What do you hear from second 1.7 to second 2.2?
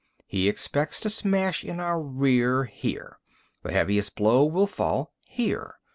our